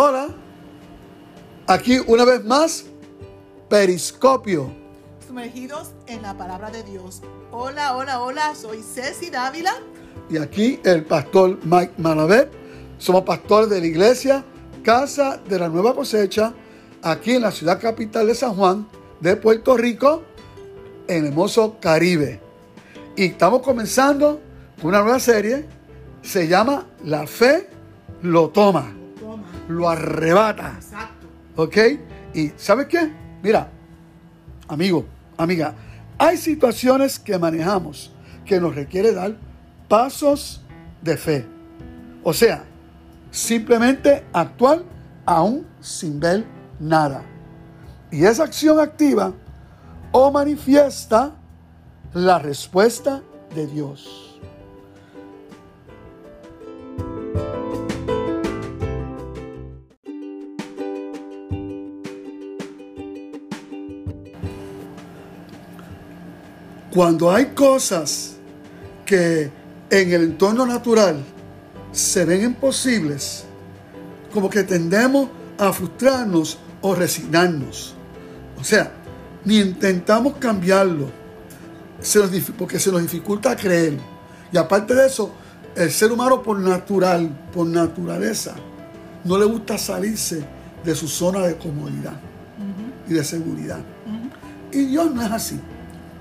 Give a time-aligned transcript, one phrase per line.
[0.00, 0.28] Hola,
[1.66, 2.84] aquí una vez más,
[3.68, 4.70] Periscopio.
[5.26, 7.20] Sumergidos en la palabra de Dios.
[7.50, 9.72] Hola, hola, hola, soy Ceci Dávila.
[10.30, 12.48] Y aquí el pastor Mike Malavet.
[12.98, 14.44] Somos pastores de la iglesia
[14.84, 16.54] Casa de la Nueva Cosecha,
[17.02, 18.86] aquí en la ciudad capital de San Juan,
[19.18, 20.22] de Puerto Rico,
[21.08, 22.40] en el hermoso Caribe.
[23.16, 24.40] Y estamos comenzando
[24.80, 25.66] una nueva serie,
[26.22, 27.68] se llama La fe
[28.22, 28.97] lo Toma.
[29.68, 30.74] Lo arrebata.
[30.76, 31.26] Exacto.
[31.56, 31.76] ¿Ok?
[32.34, 33.12] Y ¿sabes qué?
[33.42, 33.70] Mira,
[34.66, 35.74] amigo, amiga,
[36.18, 38.12] hay situaciones que manejamos
[38.44, 39.36] que nos requiere dar
[39.88, 40.62] pasos
[41.02, 41.46] de fe.
[42.24, 42.64] O sea,
[43.30, 44.82] simplemente actuar
[45.24, 46.44] aún sin ver
[46.80, 47.22] nada.
[48.10, 49.32] Y esa acción activa
[50.12, 51.34] o manifiesta
[52.14, 53.22] la respuesta
[53.54, 54.27] de Dios.
[66.92, 68.36] Cuando hay cosas
[69.04, 69.50] que
[69.90, 71.22] en el entorno natural
[71.92, 73.44] se ven imposibles,
[74.32, 75.28] como que tendemos
[75.58, 77.94] a frustrarnos o resignarnos.
[78.60, 78.92] O sea,
[79.44, 81.10] ni intentamos cambiarlo,
[82.00, 83.98] se nos dif- porque se nos dificulta creer.
[84.52, 85.32] Y aparte de eso,
[85.76, 88.54] el ser humano por natural, por naturaleza,
[89.24, 90.42] no le gusta salirse
[90.84, 92.18] de su zona de comodidad
[93.08, 93.80] y de seguridad.
[94.72, 95.58] Y Dios no es así.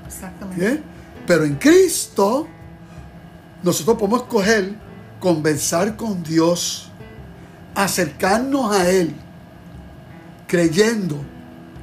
[0.07, 0.59] Exactamente.
[0.59, 0.83] ¿bien?
[1.25, 2.47] Pero en Cristo,
[3.63, 4.87] nosotros podemos escoger
[5.19, 6.89] conversar con Dios,
[7.75, 9.13] acercarnos a Él,
[10.47, 11.17] creyendo.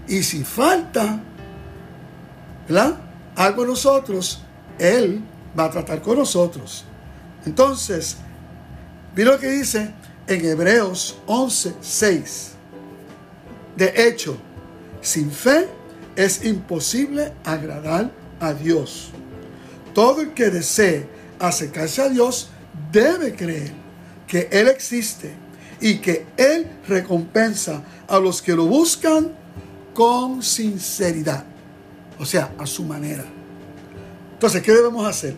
[0.09, 1.21] Y si falta,
[2.69, 2.97] ¿verdad?
[3.37, 4.43] Algo en nosotros,
[4.79, 5.23] Él
[5.59, 6.85] va a tratar con nosotros.
[7.47, 8.17] Entonces,
[9.15, 9.93] mira lo que dice
[10.27, 12.53] en Hebreos 11, 6.
[13.77, 14.37] De hecho,
[15.01, 15.69] sin fe
[16.17, 18.11] es imposible agradar
[18.41, 19.11] a Dios.
[19.95, 21.09] Todo el que desee
[21.39, 22.49] acercarse a Dios
[22.93, 23.73] debe creer
[24.27, 25.35] que Él existe
[25.81, 29.33] y que Él recompensa a los que lo buscan
[29.93, 31.45] con sinceridad.
[32.19, 33.25] O sea, a su manera.
[34.33, 35.35] Entonces, ¿qué debemos hacer?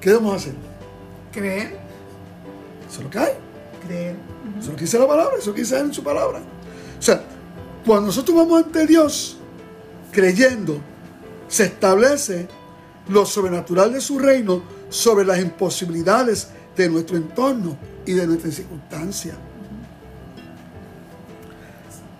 [0.00, 0.54] ¿Qué debemos hacer?
[1.30, 1.78] Creer.
[2.88, 3.32] Eso es lo que hay.
[3.86, 4.16] Creer.
[4.58, 6.40] Eso es lo que dice la palabra, eso es lo que dice en su palabra.
[6.98, 7.22] O sea,
[7.86, 9.38] cuando nosotros vamos ante Dios
[10.12, 10.80] creyendo,
[11.48, 12.48] se establece
[13.08, 19.36] lo sobrenatural de su reino sobre las imposibilidades de nuestro entorno y de nuestras circunstancias.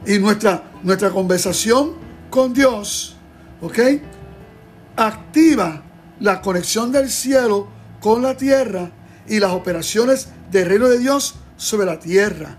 [0.04, 1.92] Y nuestra, nuestra conversación
[2.28, 3.16] con Dios,
[3.60, 3.78] ¿ok?
[4.96, 5.82] Activa
[6.18, 7.68] la conexión del cielo
[8.00, 8.90] con la tierra
[9.28, 12.58] y las operaciones del reino de Dios sobre la tierra.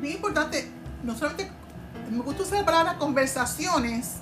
[0.00, 0.70] Bien importante,
[1.02, 1.50] no solamente
[2.10, 4.16] me gusta usar la palabra conversaciones,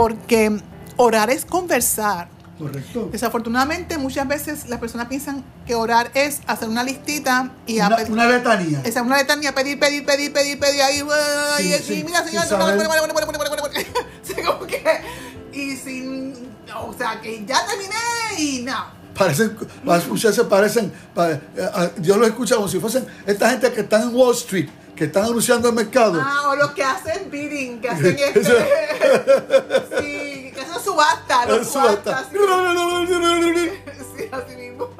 [0.00, 0.58] porque
[0.96, 2.28] orar es conversar.
[2.58, 3.08] Correcto.
[3.12, 8.04] Desafortunadamente, muchas veces las personas piensan que orar es hacer una listita y Una, pe-
[8.10, 8.80] una letanía.
[8.84, 11.02] esa una letanía, pedir, pedir, pedir, pedir, pedir, ahí,
[11.58, 12.44] Sí, y, sí, y mira, señor,
[14.46, 14.82] como que,
[15.52, 16.34] y sin,
[16.76, 17.94] o sea, que ya terminé
[18.38, 18.98] y no.
[19.14, 23.50] Parecen, las muchas se parecen, pa- eh, eh, yo lo escucho como si fuesen esta
[23.50, 24.68] gente que están en Wall Street,
[25.00, 26.20] que están anunciando el mercado.
[26.22, 28.42] Ah, o los que hacen bidding, que hacen este,
[29.98, 32.24] sí, que hacen subasta, Es subasta.
[32.24, 32.26] subastas,
[34.14, 34.90] sí, así mismo.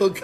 [0.00, 0.18] Ok.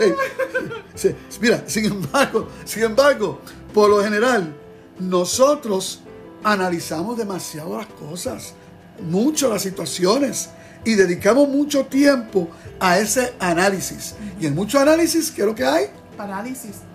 [0.94, 3.40] Sí, Mira, sin embargo, sin embargo,
[3.74, 4.54] por lo general,
[5.00, 6.00] nosotros
[6.44, 8.54] analizamos demasiado las cosas,
[9.00, 10.50] mucho las situaciones,
[10.84, 12.48] y dedicamos mucho tiempo
[12.78, 14.14] a ese análisis.
[14.40, 15.86] Y en mucho análisis, ¿qué es lo que hay?
[16.16, 16.87] Parálisis.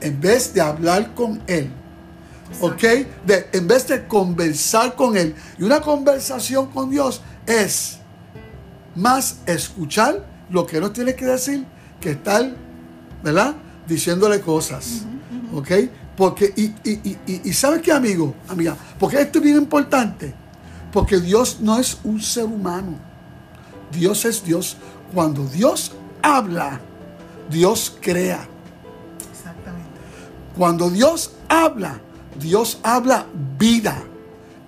[0.00, 1.70] En vez de hablar con Él.
[2.60, 2.82] ¿Ok?
[3.26, 5.34] De, en vez de conversar con Él.
[5.58, 7.98] Y una conversación con Dios es
[8.94, 11.64] más escuchar lo que Él nos tiene que decir
[12.00, 12.50] que estar,
[13.22, 13.54] ¿verdad?
[13.86, 15.02] Diciéndole cosas.
[15.52, 15.70] ¿Ok?
[16.16, 18.34] Porque, y, y, y, y- y ¿sabes qué, amigo?
[18.48, 20.34] Amiga, porque esto es bien importante.
[20.92, 22.94] Porque Dios no es un ser humano.
[23.92, 24.76] Dios es Dios.
[25.14, 25.92] Cuando Dios
[26.22, 26.80] habla,
[27.50, 28.48] Dios crea.
[30.58, 32.00] Cuando Dios habla,
[32.38, 33.26] Dios habla
[33.58, 34.02] vida.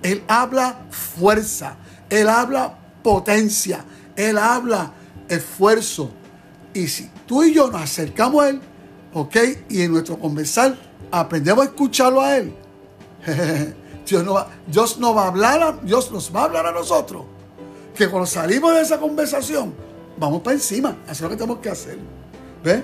[0.01, 1.75] Él habla fuerza.
[2.09, 3.83] Él habla potencia.
[4.15, 4.93] Él habla
[5.27, 6.09] esfuerzo.
[6.73, 8.61] Y si tú y yo nos acercamos a Él,
[9.13, 9.35] ¿ok?
[9.69, 10.77] Y en nuestro conversar
[11.11, 12.55] aprendemos a escucharlo a Él.
[14.07, 16.71] Dios no va, Dios no va a hablar, a- Dios nos va a hablar a
[16.71, 17.23] nosotros.
[17.95, 19.73] Que cuando salimos de esa conversación,
[20.17, 20.95] vamos para encima.
[21.09, 21.99] Es lo que tenemos que hacer.
[22.63, 22.81] ¿Ves?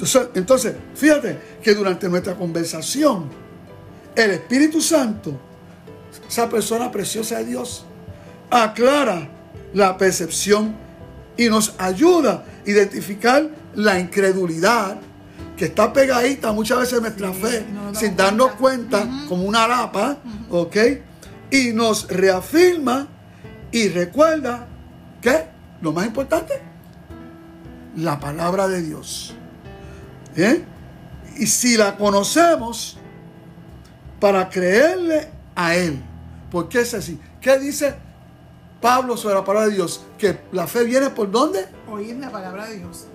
[0.00, 3.28] Entonces, entonces, fíjate que durante nuestra conversación,
[4.16, 5.38] el Espíritu Santo,
[6.26, 7.84] esa persona preciosa de Dios,
[8.50, 9.28] aclara
[9.74, 10.74] la percepción
[11.36, 14.98] y nos ayuda a identificar la incredulidad
[15.56, 19.00] que está pegadita muchas veces en nuestra Sí, fe no sin darnos cuenta.
[19.00, 20.16] cuenta como una lapa,
[20.48, 20.76] ¿ok?
[21.50, 23.06] Y nos reafirma
[23.70, 24.66] y recuerda
[25.20, 25.44] que
[25.82, 26.54] lo más importante,
[27.96, 29.34] la palabra de Dios.
[30.36, 30.64] ¿Eh?
[31.38, 32.96] Y si la conocemos,
[34.20, 36.02] para creerle a Él.
[36.50, 37.18] Porque es así.
[37.40, 37.94] ¿Qué dice
[38.80, 40.02] Pablo sobre la palabra de Dios?
[40.18, 41.66] Que la fe viene por dónde?
[41.90, 43.06] Oír la palabra de Dios.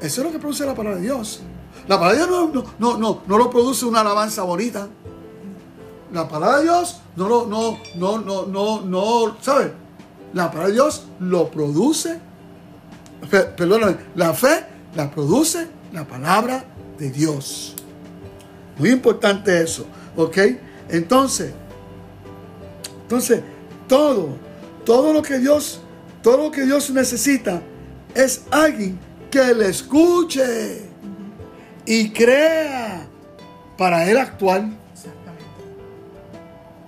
[0.00, 1.40] Eso es lo que produce la palabra de Dios.
[1.88, 4.88] La palabra de Dios no, no, no, no, no lo produce una alabanza bonita.
[6.12, 9.70] La palabra de Dios no lo, no, no, no, no, no, ¿sabes?
[10.34, 12.18] La palabra de Dios lo produce.
[13.30, 16.64] Pe- Perdóname, la fe la produce la palabra
[16.98, 17.74] de Dios.
[18.78, 20.38] Muy importante eso, ¿ok?
[20.88, 21.52] Entonces,
[23.02, 23.42] entonces,
[23.88, 24.28] todo,
[24.84, 25.80] todo lo que Dios,
[26.22, 27.60] todo lo que Dios necesita
[28.14, 28.98] es alguien
[29.32, 30.82] que le escuche
[31.84, 33.04] y crea
[33.76, 34.64] para él actuar.
[34.92, 35.44] Exactamente.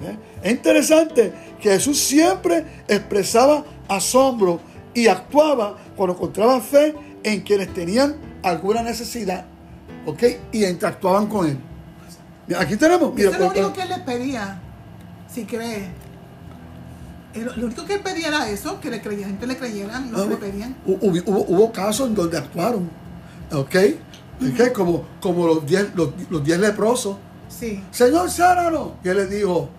[0.04, 0.16] ¿eh?
[0.44, 4.60] Es interesante que Jesús siempre expresaba asombro
[4.94, 6.94] y actuaba cuando encontraba fe
[7.24, 9.44] en quienes tenían alguna necesidad,
[10.06, 10.22] ¿ok?
[10.52, 11.58] Y interactuaban con él.
[12.58, 14.60] Aquí tenemos, mira, Eso es lo por- único que él les pedía,
[15.32, 15.88] si cree.
[17.34, 20.18] El- Lo único que él pedía era eso, que le creyeran, gente le creyeran, no
[20.18, 20.76] Ah, se le pedían.
[20.86, 22.90] hu- Hubo, hubo- hubo casos en donde actuaron,
[23.52, 23.74] ¿ok?
[24.42, 24.72] ¿Ok?
[24.74, 27.16] Como, como los diez, los, los diez leprosos.
[27.48, 28.92] Sí, Señor, sánanos.
[29.04, 29.70] Y él les dijo,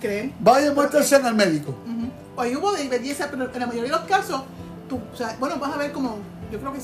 [0.00, 0.32] cree.
[0.40, 1.70] vaya, muéstrase al médico.
[1.70, 2.10] Ujú.
[2.36, 4.42] Hoy hubo de belleza, pero en la mayoría de los casos,
[4.88, 6.18] tú, o sea, bueno, vas a ver como,
[6.52, 6.80] yo creo que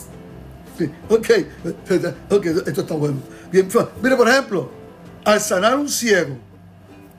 [0.79, 1.29] Sí, ok,
[2.31, 3.19] ok, esto está bueno.
[3.53, 3.69] Bien,
[4.03, 4.71] mire, por ejemplo,
[5.25, 6.37] al sanar un ciego,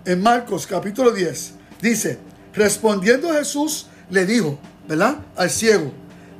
[0.04, 2.20] en Marcos capítulo 10, dice,
[2.54, 5.18] respondiendo Jesús, le dijo, ¿verdad?
[5.36, 5.92] Al ciego,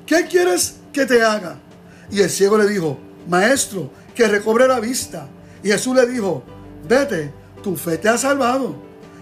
[0.06, 1.58] ¿qué quieres que te haga?
[2.12, 5.28] Y el ciego le dijo, maestro, que recobre la vista.
[5.64, 6.44] Y Jesús le dijo,
[6.88, 7.32] vete,
[7.64, 8.76] tu fe te ha salvado.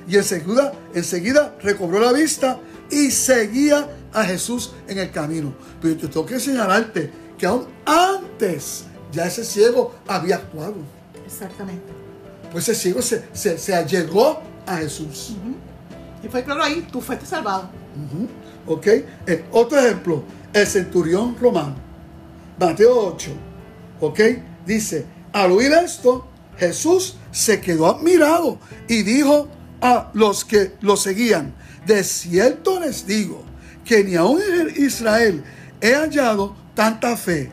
[0.08, 2.60] Y enseguida, enseguida recobró la vista
[2.90, 5.54] y seguía a Jesús en el camino.
[5.82, 10.76] Pero yo tengo que señalarte que aún antes ya ese ciego había actuado.
[11.26, 11.86] exactamente.
[12.52, 15.36] Pues ese ciego se, se, se allegó a Jesús.
[16.24, 17.70] Y fue claro ahí, tu fe te ha salvado.
[18.68, 18.88] ¿Ok?
[18.88, 21.76] Eh, otro ejemplo, el centurión romano.
[22.60, 23.32] Mateo 8.
[24.00, 24.20] ¿Ok?
[24.66, 26.28] Dice, al oír esto,
[26.58, 29.48] Jesús se quedó admirado y dijo
[29.82, 31.54] a los que lo seguían,
[31.86, 33.44] de cierto les digo
[33.84, 35.44] que ni aun en Israel
[35.82, 37.52] he hallado tanta fe.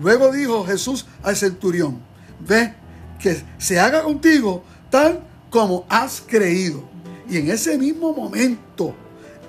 [0.00, 2.00] Luego dijo Jesús al centurión,
[2.40, 2.74] ve
[3.18, 5.20] que se haga contigo tal
[5.50, 6.84] como has creído.
[7.28, 8.94] Y en ese mismo momento,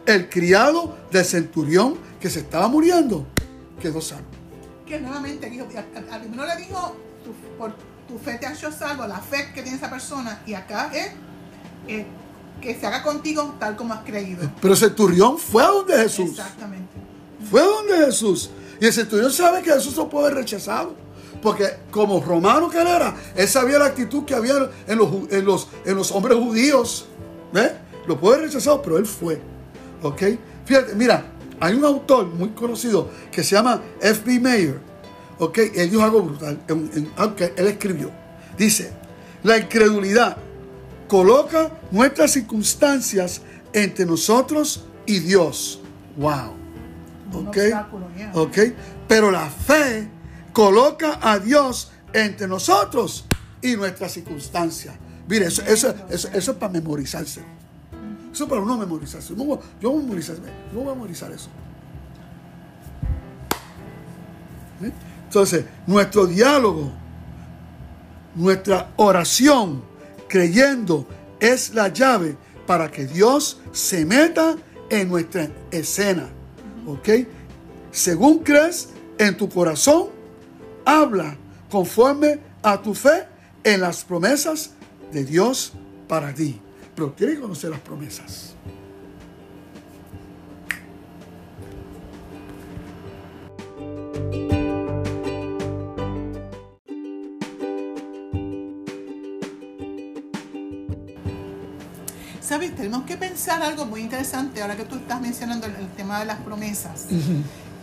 [0.05, 3.25] el criado del centurión que se estaba muriendo
[3.81, 4.25] quedó sano.
[4.85, 5.65] Que nuevamente dijo,
[6.11, 7.73] al- primero le dijo, tu, por
[8.07, 11.11] tu fe te ha hecho salvo, la fe que tiene esa persona, y acá es
[11.87, 12.05] eh,
[12.59, 14.51] que se haga contigo tal como has creído.
[14.61, 16.31] Pero el centurión fue a donde Jesús.
[16.31, 16.91] Exactamente.
[17.49, 18.51] Fue a donde Jesús.
[18.81, 20.95] Y el centurión sabe que Jesús lo puede haber rechazado.
[21.39, 24.55] Porque como romano que él era, él sabía la actitud que había
[24.87, 27.05] en los, en los, en los hombres judíos.
[27.53, 27.73] ¿Ves?
[28.07, 29.39] Lo puede haber pero él fue.
[30.01, 30.23] ¿Ok?
[30.65, 31.23] Fíjate, mira,
[31.59, 34.39] hay un autor muy conocido que se llama F.B.
[34.39, 34.79] Mayer.
[35.37, 35.59] ¿Ok?
[35.75, 36.59] Él dijo algo brutal.
[37.17, 38.09] aunque él escribió.
[38.57, 38.91] Dice,
[39.43, 40.37] la incredulidad
[41.07, 43.41] coloca nuestras circunstancias
[43.73, 45.81] entre nosotros y Dios.
[46.17, 46.60] Wow.
[47.33, 47.57] Un ¿Ok?
[47.57, 48.31] obstáculo, yeah.
[48.33, 48.57] ¿Ok?
[49.07, 50.09] Pero la fe
[50.53, 53.25] coloca a Dios entre nosotros
[53.61, 54.95] y nuestras circunstancias.
[55.27, 57.41] Mire, eso, eso, eso, eso es para memorizarse.
[58.31, 59.35] Eso es para uno memorizarse.
[59.35, 60.49] Yo voy yo voy a memorizarme.
[60.73, 61.49] Yo voy a memorizar eso.
[65.23, 66.91] Entonces, nuestro diálogo,
[68.35, 69.83] nuestra oración,
[70.27, 71.07] creyendo,
[71.39, 72.35] es la llave
[72.65, 74.55] para que Dios se meta
[74.89, 76.29] en nuestra escena.
[76.87, 77.09] ¿Ok?
[77.91, 80.09] Según crees en tu corazón,
[80.85, 81.37] habla
[81.69, 83.25] conforme a tu fe
[83.63, 84.71] en las promesas
[85.11, 85.73] de Dios
[86.07, 86.59] para ti.
[86.95, 88.55] Pero tienes que conocer las promesas.
[102.69, 106.25] Tenemos que pensar algo muy interesante ahora que tú estás mencionando el, el tema de
[106.25, 107.05] las promesas.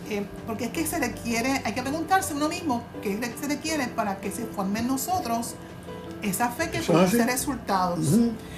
[0.09, 3.37] Eh, porque es que se requiere, hay que preguntarse uno mismo qué es lo que
[3.39, 5.53] se requiere para que se forme en nosotros
[6.23, 7.99] esa fe que produce resultados.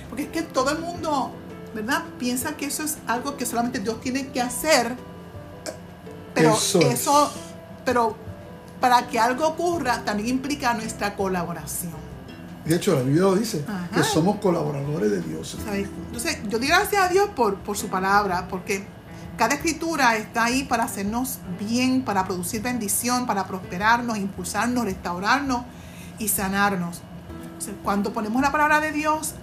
[0.08, 1.32] Porque es que todo el mundo,
[1.76, 2.04] ¿verdad?
[2.18, 4.96] Piensa que eso es algo que solamente Dios tiene que hacer.
[6.34, 7.32] Pero Eso eso, es.
[7.84, 8.16] pero
[8.80, 12.11] para que algo ocurra también implica nuestra colaboración.
[12.66, 13.90] De hecho, la Biblia lo dice, Ajá.
[13.94, 15.58] que somos colaboradores de Dios.
[15.64, 15.88] ¿sabes?
[16.08, 18.86] Entonces, yo doy gracias a Dios por, por su palabra, porque
[19.38, 25.64] cada escritura está ahí para hacernos bien, para producir bendición, para prosperarnos, impulsarnos, restaurarnos
[26.20, 27.02] y sanarnos.
[27.58, 29.36] O sea, cuando ponemos la palabra de Dios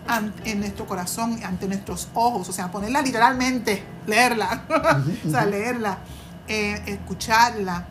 [0.44, 4.64] en nuestro corazón, ante nuestros ojos, o sea, ponerla literalmente, leerla,
[5.26, 5.98] o sea, leerla,
[6.46, 7.86] eh, escucharla,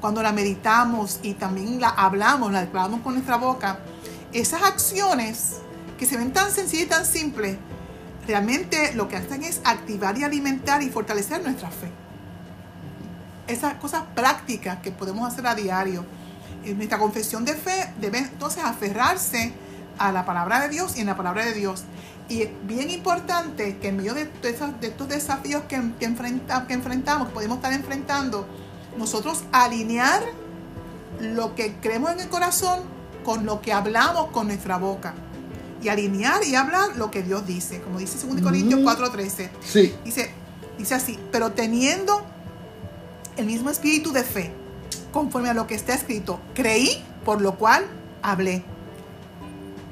[0.00, 3.78] cuando la meditamos y también la hablamos, la declaramos con nuestra boca,
[4.32, 5.58] esas acciones
[5.98, 7.58] que se ven tan sencillas y tan simples,
[8.26, 11.90] realmente lo que hacen es activar y alimentar y fortalecer nuestra fe.
[13.46, 16.04] Esas cosas prácticas que podemos hacer a diario.
[16.64, 19.52] En nuestra confesión de fe debe entonces aferrarse
[19.98, 21.84] a la palabra de Dios y en la palabra de Dios.
[22.28, 27.56] Y es bien importante que en medio de, estos desafíos que, que enfrentamos, que podemos
[27.56, 28.46] estar enfrentando,
[28.96, 30.22] nosotros alinear
[31.20, 32.80] lo que creemos en el corazón
[33.24, 35.14] con lo que hablamos con nuestra boca.
[35.82, 38.90] Y alinear y hablar lo que Dios dice, como dice 2 Corintios Ujú.
[38.90, 39.50] 4:13.
[39.64, 40.30] Sí, Dice,
[40.78, 42.22] dice así, pero teniendo
[43.36, 44.52] el mismo espíritu de fe,
[45.12, 47.86] conforme a lo que está escrito, creí, por lo cual
[48.22, 48.62] hablé.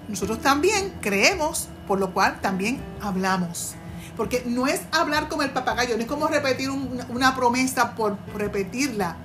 [0.08, 3.74] Nosotros también creemos, por lo cual también hablamos.
[4.18, 8.18] Porque no es hablar como el papagayo, no es como repetir un- una promesa por
[8.36, 9.16] repetirla,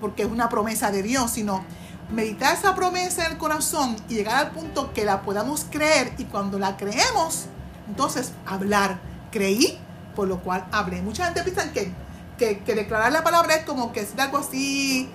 [0.00, 1.64] porque es una promesa de Dios, sino
[2.12, 6.24] meditar esa promesa en el corazón y llegar al punto que la podamos creer y
[6.24, 7.46] cuando la creemos,
[7.88, 8.98] entonces hablar.
[9.30, 9.78] Creí,
[10.14, 11.00] por lo cual hablé.
[11.02, 11.90] Mucha gente piensa que,
[12.38, 15.08] que, que declarar la palabra es como que es algo así,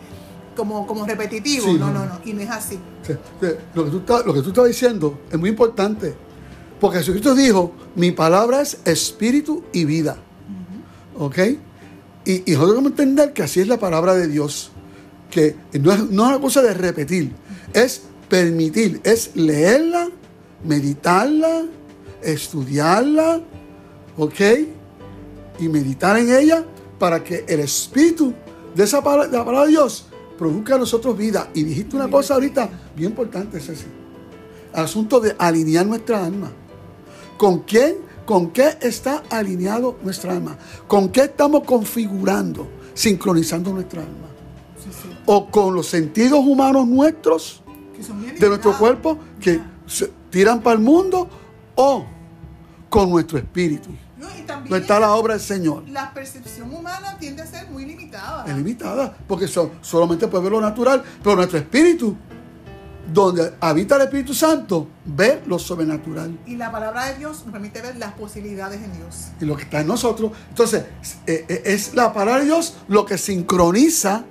[0.57, 1.65] como, como repetitivo.
[1.65, 2.79] Sí, no, no, no, y no es así.
[3.05, 6.15] Sí, sí, Lo que, tú estás, lo que tú estás diciendo es muy importante.
[6.79, 10.17] Porque Jesucristo dijo, mi palabra es espíritu y vida.
[11.17, 11.37] ¿Ok?
[12.25, 14.71] Y, y nosotros debemos entender que así es la palabra de Dios.
[15.29, 17.33] Que no es, no es una cosa de repetir,
[17.73, 20.09] es permitir, es leerla,
[20.63, 21.65] meditarla,
[22.21, 23.41] estudiarla,
[24.17, 24.39] ¿ok?
[25.59, 26.65] Y meditar en ella
[26.97, 28.33] para que el espíritu
[28.75, 30.05] de esa palabra, de la palabra de Dios
[30.37, 31.49] produzca en nosotros vida.
[31.53, 33.85] Y dijiste una cosa ahorita bien importante, Ceci.
[34.73, 36.51] Asunto de alinear nuestra alma.
[37.39, 37.95] ¿Con quién?
[38.25, 40.57] ¿Con qué está alineado nuestra alma?
[40.87, 44.27] ¿Con qué estamos configurando, sincronizando nuestra alma?
[44.83, 45.09] Sí, sí.
[45.25, 47.63] ¿O con los sentidos humanos nuestros,
[48.37, 51.29] de nuestro cuerpo, que se tiran para el mundo?
[51.75, 52.05] ¿O
[52.89, 53.89] con nuestro espíritu?
[54.17, 55.87] No, y también ¿Dónde está la obra del Señor?
[55.87, 58.43] la percepción humana tiende a ser muy limitada.
[58.45, 62.17] Es limitada, porque so- solamente puede ver lo natural, pero nuestro espíritu,
[63.11, 66.37] donde habita el Espíritu Santo, ve lo sobrenatural.
[66.45, 69.27] Y la palabra de Dios nos permite ver las posibilidades en Dios.
[69.39, 70.31] y lo que está en nosotros.
[70.49, 70.83] Entonces,
[71.25, 74.23] eh, eh, es la palabra de Dios lo que sincroniza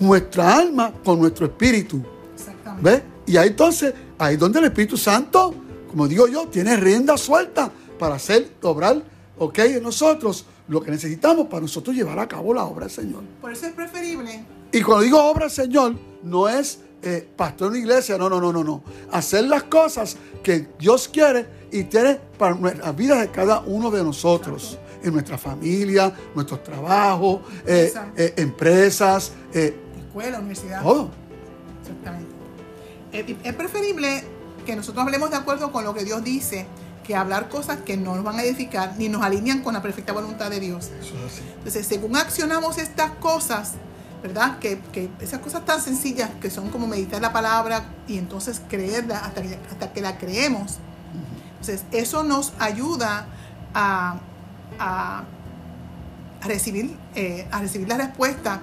[0.00, 2.02] nuestra alma con nuestro espíritu.
[2.34, 2.90] Exactamente.
[2.90, 3.02] ¿Ves?
[3.26, 5.54] Y ahí entonces, ahí donde el Espíritu Santo,
[5.88, 9.02] como digo yo, tiene rienda suelta para hacer, obrar,
[9.38, 13.22] ok, en nosotros lo que necesitamos para nosotros llevar a cabo la obra del Señor.
[13.40, 17.70] Por eso es preferible Y cuando digo obra del Señor, no es eh, pastor en
[17.72, 18.82] una iglesia, no, no, no, no, no.
[19.12, 24.02] Hacer las cosas que Dios quiere y tiene para las vidas de cada uno de
[24.02, 24.78] nosotros.
[25.00, 30.82] En nuestra familia, nuestros trabajos, eh, eh, empresas, escuela, universidad.
[30.82, 31.10] todo.
[31.80, 32.38] Exactamente.
[33.12, 34.24] Es, preferible
[34.66, 36.66] que nosotros hablemos de acuerdo con lo que Dios dice
[37.06, 40.12] que hablar cosas que no nos van a edificar ni nos alinean con la perfecta
[40.12, 40.90] voluntad de Dios.
[41.58, 43.74] Entonces, según accionamos estas cosas,
[44.22, 44.58] ¿verdad?
[44.58, 49.18] Que, que esas cosas tan sencillas que son como meditar la palabra y entonces creerla
[49.18, 50.78] hasta que, hasta que la creemos.
[51.60, 53.26] Entonces, eso nos ayuda
[53.74, 54.16] a,
[54.78, 55.24] a,
[56.40, 58.60] a recibir, eh, a recibir la respuesta,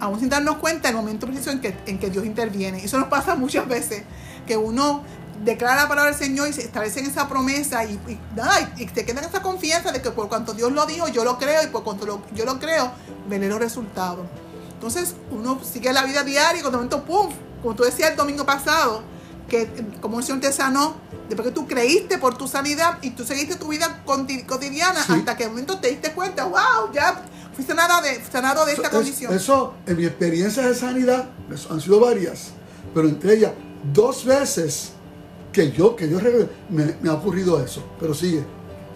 [0.00, 2.84] aún sin darnos cuenta el momento preciso en que, en que Dios interviene.
[2.84, 4.02] Eso nos pasa muchas veces,
[4.46, 5.02] que uno
[5.44, 8.88] declara la palabra del Señor y se establece en esa promesa y, y, nada, y,
[8.88, 11.68] se queda esa confianza de que por cuanto Dios lo dijo, yo lo creo y
[11.68, 12.90] por cuanto lo- yo lo creo,
[13.28, 14.26] veré los resultados.
[14.78, 17.30] Entonces uno sigue la vida diaria y cuando momento, ¡pum!
[17.62, 19.02] Como tú decías el domingo pasado,
[19.48, 20.94] que eh, como el Señor te sanó,
[21.28, 24.04] después que tú creíste por tu sanidad y tú seguiste tu vida
[24.46, 25.14] cotidiana Sí.
[25.14, 27.22] hasta que de momento te diste cuenta, wow, ya
[27.54, 29.34] fui sanada de, sanado de esta condición.
[29.34, 32.50] Eso, en mi experiencia de sanidad, eso han sido varias,
[32.94, 33.52] pero entre ellas,
[33.92, 34.90] dos veces
[35.52, 36.18] que yo, que yo
[36.70, 37.82] me, me ha ocurrido eso.
[37.98, 38.44] Pero sigue.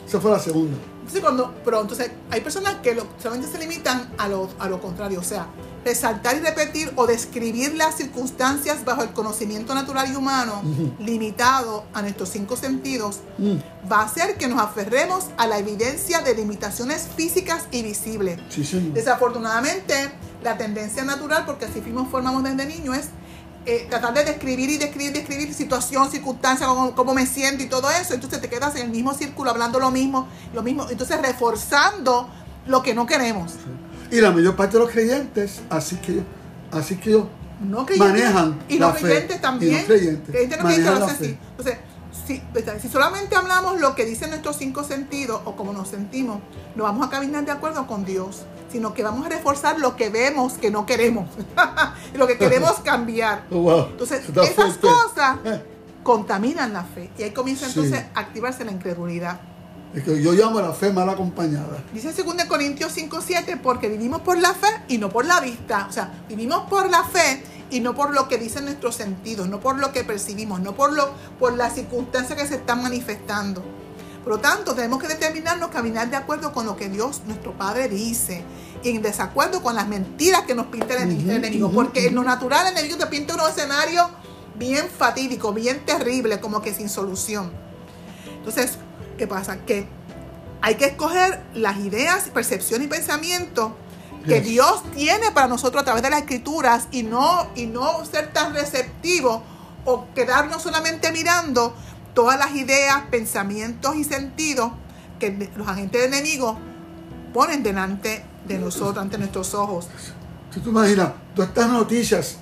[0.06, 0.76] Esa fue la segunda.
[0.98, 4.80] Entonces, cuando, pero entonces hay personas que lo- solamente se limitan a lo, a lo
[4.80, 5.46] contrario, o sea,
[5.84, 10.62] resaltar y repetir o describir las circunstancias bajo el conocimiento natural y humano
[10.98, 13.56] limitado a nuestros cinco sentidos Mm,
[13.90, 18.38] va a hacer que nos aferremos a la evidencia de limitaciones físicas y visibles.
[18.50, 18.90] sí.
[18.94, 19.94] Desafortunadamente,
[20.42, 23.08] la tendencia natural, porque así fuimos formamos desde niño, es
[23.64, 27.90] eh, tratar de describir y describir, describir situación, circunstancia, cómo, cómo me siento y todo
[27.90, 28.14] eso.
[28.14, 30.88] Entonces te quedas en el mismo círculo hablando lo mismo, lo mismo.
[30.90, 32.28] Entonces reforzando
[32.66, 33.52] lo que no queremos.
[34.12, 36.22] Y la mayor parte de los creyentes, así que,
[36.70, 37.10] así que
[37.60, 39.02] No creyentes, Manejan y la los fe.
[39.02, 39.80] creyentes Y también.
[39.80, 40.30] no creyentes.
[40.30, 41.38] Creyentes no creyentes lo hacen
[42.26, 46.38] si, solamente hablamos lo que dicen nuestros cinco sentidos o cómo nos sentimos,
[46.76, 50.08] no vamos a caminar de acuerdo con Dios, sino que vamos a reforzar lo que
[50.10, 51.28] vemos que no queremos,
[52.14, 53.44] lo que queremos cambiar.
[53.50, 53.86] Oh, wow.
[53.90, 55.62] Entonces, esas cosas Eh,
[56.02, 57.10] contaminan la fe.
[57.18, 57.80] Y ahí comienza Sí.
[57.80, 59.40] entonces a activarse la incredulidad.
[59.94, 61.82] Es que yo llamo a la fe mal acompañada.
[61.92, 65.86] Dice 2 Corintios 5, 7, porque vivimos por la fe y no por la vista.
[65.88, 69.60] O sea, vivimos por la fe y no por lo que dicen nuestros sentidos, no
[69.60, 73.62] por lo que percibimos, no por, lo, por las circunstancias que se están manifestando.
[74.24, 77.88] Por lo tanto, tenemos que determinarnos caminar de acuerdo con lo que Dios, nuestro Padre,
[77.88, 78.44] dice.
[78.82, 81.70] Y en desacuerdo con las mentiras que nos pinta el, enemigo.
[81.70, 84.08] Porque en lo natural el enemigo te pinta un escenario
[84.56, 87.50] bien fatídico, bien terrible, como que sin solución.
[88.38, 88.78] Entonces,
[89.22, 89.58] ¿qué pasa?
[89.58, 89.86] Que
[90.62, 93.76] hay que escoger las ideas, percepción y pensamiento
[94.24, 94.44] que Yes.
[94.44, 98.52] Dios tiene para nosotros a través de las escrituras y no, y no ser tan
[98.52, 99.44] receptivo
[99.84, 101.72] o quedarnos solamente mirando
[102.14, 104.72] todas las ideas, pensamientos y sentidos
[105.20, 106.58] que los agentes del enemigo
[107.32, 109.86] ponen delante de nosotros, ante nuestros ojos.
[110.52, 112.38] Si tú imaginas, todas estas noticias,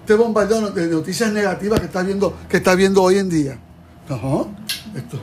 [0.00, 3.58] este bombardeo de noticias negativas que está viendo, que está viendo hoy en día.
[4.10, 4.44] Ajá.
[4.94, 5.18] Esto,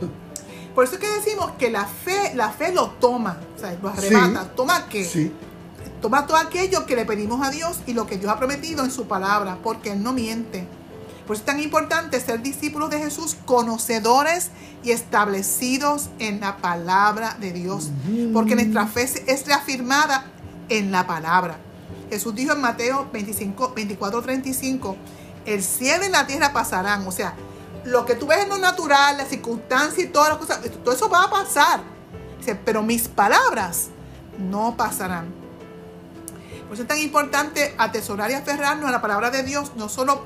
[0.76, 3.90] Por eso es que decimos que la fe, la fe lo toma, o sea, lo
[3.90, 4.44] arrebata.
[4.44, 4.50] Sí.
[4.56, 5.06] ¿Toma qué?
[5.06, 5.34] sí.
[6.02, 8.92] Toma todo aquello que le pedimos a Dios y lo que Dios ha prometido en
[8.92, 10.66] su palabra, porque Él no miente.
[11.28, 14.50] Por eso es tan importante ser discípulos de Jesús, conocedores
[14.84, 17.92] y establecidos en la palabra de Dios,
[18.34, 20.26] porque nuestra fe es reafirmada
[20.70, 21.60] en la palabra.
[22.10, 24.96] Jesús dijo en Mateo 25, 24, 35,
[25.46, 27.36] el cielo y la tierra pasarán, o sea,
[27.90, 31.10] lo que tú ves en lo natural, las circunstancias y todas las cosas, todo eso
[31.10, 31.82] va a pasar.
[32.38, 33.88] Dice, pero mis palabras
[34.38, 35.28] no pasarán.
[36.66, 40.22] Por eso es tan importante atesorar y aferrarnos a la palabra de Dios, no solo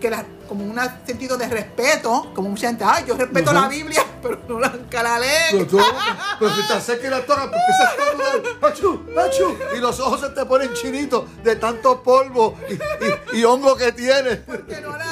[0.00, 4.04] que la- como un sentido de respeto, como mucha gente, ay, yo respeto la Biblia,
[4.22, 5.66] pero no la, nunca la Pero, leen.
[5.68, 5.78] tú,
[6.38, 7.46] pero si te acercas la tocas,
[8.60, 8.82] porque
[9.76, 12.74] y los ojos se te ponen chinitos de tanto polvo y,
[13.36, 14.38] y- y hongo que tienes.
[14.38, 15.11] Porque no la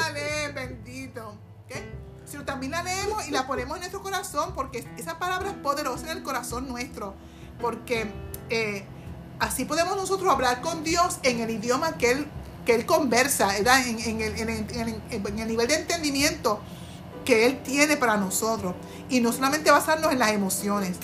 [3.51, 7.15] ponemos en nuestro corazón, porque esa palabra es poderosa en el corazón nuestro.
[7.61, 8.07] Porque
[8.49, 8.85] eh,
[9.41, 12.29] así podemos nosotros hablar con Dios en el idioma que Él,
[12.65, 13.85] que él conversa, ¿verdad?
[13.89, 16.61] En, el nivel de entendimiento
[17.25, 18.77] que Él tiene para nosotros.
[19.09, 20.99] Y no solamente basarnos en las emociones.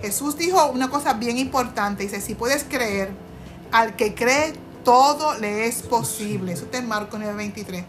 [0.00, 2.04] Jesús dijo una cosa bien importante.
[2.04, 3.10] Dice, si puedes creer,
[3.72, 4.52] al que cree,
[4.84, 6.52] todo le es posible.
[6.52, 7.84] Eso está en Marcos 9:23.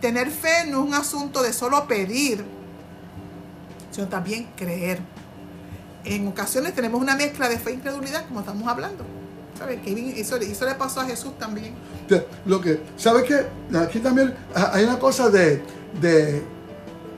[0.00, 2.53] Tener fe no es un asunto de solo pedir,
[3.94, 4.98] sino también creer.
[6.04, 9.04] En ocasiones tenemos una mezcla de fe e incredulidad, como estamos hablando.
[9.56, 9.80] ¿Sabes?
[9.82, 11.74] Que eso, eso le pasó a Jesús también.
[12.44, 13.78] Lo que, ¿sabes qué?
[13.78, 15.62] Aquí también ah, hay una cosa de,
[16.00, 16.42] de,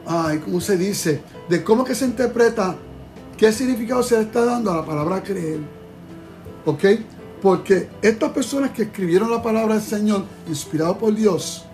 [0.07, 1.23] ay, ¿cómo se dice?
[1.49, 2.77] De cómo que se interpreta,
[3.39, 5.61] qué significado se le está dando a la palabra creer.
[6.67, 6.85] ¿Ok?
[7.41, 11.65] Porque estas personas que escribieron la palabra del Señor, inspirado por Dios,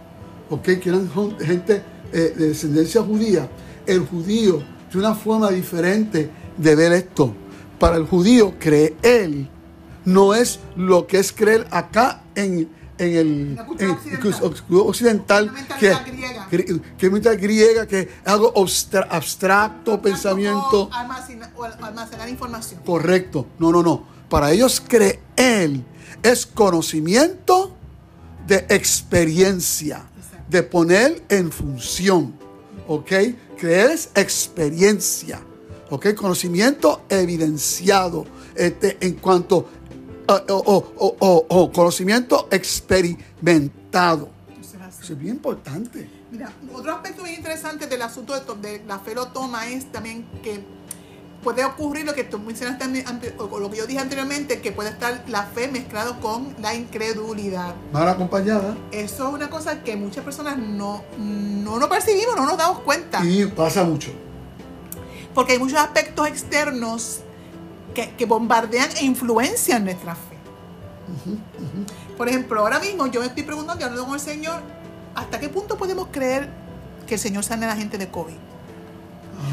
[0.49, 0.63] ¿ok?
[0.63, 1.11] Que eran
[1.41, 3.49] gente eh, de descendencia judía,
[3.87, 7.35] el judío tiene una forma diferente de ver esto.
[7.79, 9.49] Para el judío, creer
[10.05, 14.43] no es lo que es creer acá en, en el La cultura en- occidental.
[14.43, 15.89] occ- occidental, que,
[16.99, 20.83] que es griega, que es algo abstra- abstracto, pensamiento.
[20.85, 22.81] O almacena- o almacenar información.
[22.85, 23.47] Correcto.
[23.59, 24.05] No, no, no.
[24.29, 25.19] Para ellos creer
[26.23, 27.75] es conocimiento
[28.47, 30.45] de experiencia, Exacto.
[30.49, 32.35] de poner en función.
[32.89, 33.13] ¿Ok?
[33.63, 35.41] Creer es experiencia.
[35.89, 36.15] ¿Ok?
[36.15, 38.27] Conocimiento evidenciado.
[38.57, 39.69] Este, en cuanto
[40.27, 44.29] a o, o- o- o- o conocimiento experimentado.
[45.01, 46.09] Eso es bien importante.
[46.33, 50.65] Mira, otro aspecto bien interesante del asunto de, la fe lo toma es también que
[51.43, 53.05] puede ocurrir lo que tú mencionaste
[53.39, 57.75] o lo que yo dije anteriormente, que puede estar la fe mezclado con la incredulidad.
[57.93, 58.77] Mal acompañada.
[58.93, 63.25] Eso es una cosa que muchas personas no, no percibimos, no nos damos cuenta.
[63.25, 64.11] Y pasa mucho.
[65.35, 67.21] Porque hay muchos aspectos externos
[67.95, 70.37] que, que bombardean e influencian nuestra fe.
[72.17, 74.63] Por ejemplo, ahora mismo yo me estoy preguntando, hablando con el Señor,
[75.15, 76.49] ¿hasta qué punto podemos creer
[77.07, 78.52] que el Señor sane a la gente de COVID?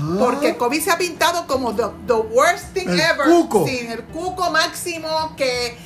[0.01, 3.25] Ah, Porque COVID se ha pintado como the, the worst thing El ever.
[3.27, 3.65] cuco.
[3.67, 5.77] Sí, el cuco máximo, que,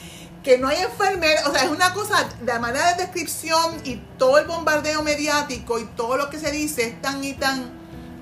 [0.44, 1.48] que no hay enfermedad.
[1.48, 5.86] O sea, es una cosa, la manera de descripción y todo el bombardeo mediático y
[5.86, 7.70] todo lo que se dice es tan y tan,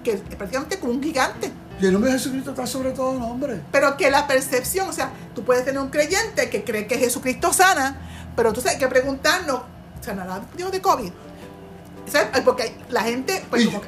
[0.04, 1.52] que es prácticamente como un gigante.
[1.80, 3.62] y el nombre de Jesucristo está sobre todo nombre.
[3.72, 7.52] Pero que la percepción, o sea, tú puedes tener un creyente que cree que Jesucristo
[7.54, 8.00] sana,
[8.36, 9.62] pero entonces hay que preguntarnos,
[10.00, 11.12] ¿sanará Dios de COVID?
[12.12, 12.41] ¿Sabes?
[12.44, 13.88] Porque la gente, pues Y- como que,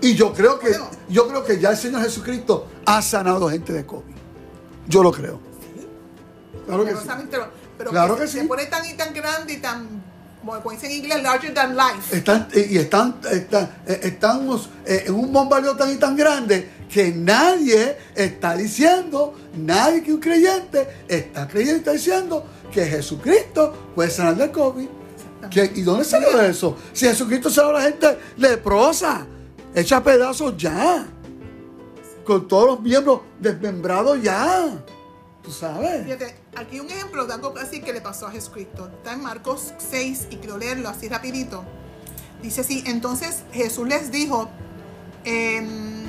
[0.00, 0.76] Y yo creo que,
[1.08, 4.14] yo creo que ya el Señor Jesucristo ha sanado gente de COVID.
[4.88, 5.40] Yo lo creo.
[6.66, 6.98] Claro que sí.
[7.76, 8.46] Pero, Claro que que se sí.
[8.46, 10.02] pone tan y tan grande y tan,
[10.44, 12.16] como dice en inglés, larger than life.
[12.16, 17.10] Están, y están, están, eh, estamos eh, en un bombardeo tan y tan grande que
[17.12, 24.36] nadie está diciendo, nadie que un creyente está creyendo, está diciendo que Jesucristo puede sanar
[24.36, 24.86] del COVID.
[25.50, 26.76] ¿Qué- ¿Y dónde salió eso?
[26.92, 29.26] Si Jesucristo sanó a la gente leprosa,
[29.74, 31.06] hecha pedazos ya,
[32.24, 34.82] con todos los miembros desmembrados ya.
[35.42, 36.04] ¿Tú sabes?
[36.04, 38.88] Fíjate, aquí un ejemplo de algo así que le pasó a Jesucristo.
[38.96, 41.64] Está en Marcos 6 y quiero leerlo así rapidito.
[42.42, 44.48] Dice así, entonces Jesús les dijo,
[45.24, 46.04] em,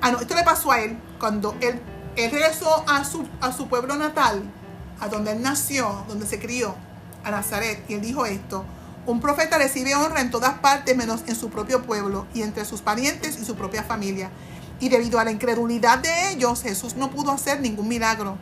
[0.00, 1.80] ah no, esto le pasó a él cuando él,
[2.16, 4.42] regresó a su, a su pueblo natal,
[5.00, 6.74] a donde él nació, donde se crió,
[7.24, 8.64] a Nazaret, y él dijo esto,
[9.10, 12.80] un profeta recibe honra en todas partes menos en su propio pueblo y entre sus
[12.80, 14.30] parientes y su propia familia.
[14.78, 18.38] Y debido a la incredulidad de ellos, Jesús no pudo hacer ningún milagro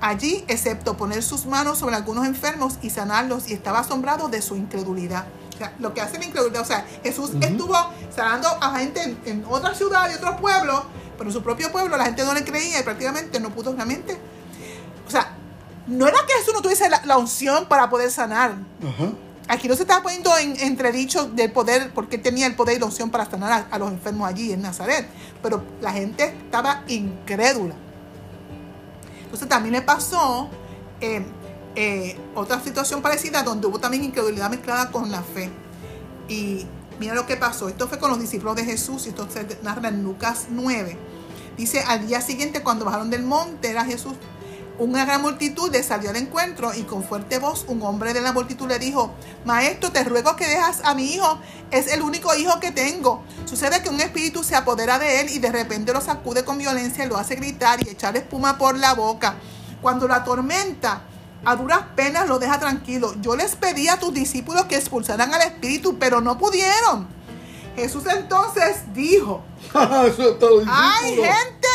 [0.00, 4.56] allí, excepto poner sus manos sobre algunos enfermos y sanarlos, y estaba asombrado de su
[4.56, 5.26] incredulidad.
[5.54, 7.76] O sea, lo que hace la incredulidad, o sea, Jesús estuvo
[8.14, 10.82] sanando a gente en, en otra ciudad y otros pueblos,
[11.18, 14.18] pero en su propio pueblo la gente no le creía y prácticamente no pudo realmente.
[15.06, 15.34] O sea,
[15.86, 18.52] no era que Jesús no tuviese la, la unción para poder sanar.
[18.82, 19.12] Ajá.
[19.50, 23.10] Aquí no se estaba poniendo en entredicho del poder, porque tenía el poder y la
[23.10, 25.08] para sanar a, a los enfermos allí en Nazaret.
[25.42, 27.74] Pero la gente estaba incrédula.
[29.24, 30.48] Entonces también le pasó
[31.00, 31.24] eh,
[31.74, 35.50] eh, otra situación parecida donde hubo también incredulidad mezclada con la fe.
[36.28, 36.66] Y
[37.00, 37.68] mira lo que pasó.
[37.68, 40.96] Esto fue con los discípulos de Jesús y esto se narra en Lucas 9.
[41.56, 44.14] Dice, al día siguiente cuando bajaron del monte era Jesús.
[44.80, 48.32] Una gran multitud le salió al encuentro y con fuerte voz un hombre de la
[48.32, 49.12] multitud le dijo,
[49.44, 51.38] Maestro, te ruego que dejas a mi hijo,
[51.70, 53.22] es el único hijo que tengo.
[53.44, 57.04] Sucede que un espíritu se apodera de él y de repente lo sacude con violencia
[57.04, 59.34] y lo hace gritar y echar espuma por la boca.
[59.82, 61.02] Cuando la tormenta
[61.44, 63.12] a duras penas lo deja tranquilo.
[63.20, 67.06] Yo les pedí a tus discípulos que expulsaran al espíritu, pero no pudieron.
[67.76, 69.42] Jesús entonces dijo,
[69.74, 71.68] hay gente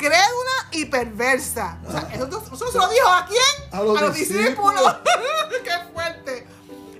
[0.00, 1.78] incrédula y perversa.
[1.86, 3.72] O sea, eso, eso se lo dijo a quién?
[3.72, 4.82] A los discípulos.
[5.64, 6.46] ¡Qué fuerte!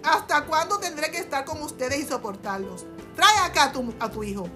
[0.02, 2.84] ¿Hasta cuándo tendré que estar con ustedes y soportarlos?
[3.16, 4.48] Trae acá a tu, a tu hijo.